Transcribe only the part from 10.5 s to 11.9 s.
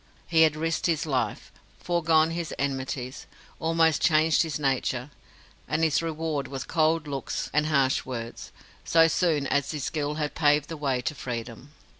the way to freedom.